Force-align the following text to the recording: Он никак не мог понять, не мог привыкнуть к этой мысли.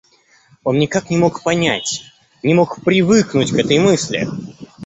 Он 0.63 0.79
никак 0.79 1.11
не 1.11 1.17
мог 1.17 1.43
понять, 1.43 2.01
не 2.41 2.55
мог 2.55 2.81
привыкнуть 2.83 3.51
к 3.51 3.55
этой 3.55 3.77
мысли. 3.77 4.27